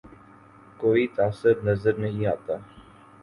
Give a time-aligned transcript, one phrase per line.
[0.79, 2.55] کوئی تعصب نظر نہیں آتا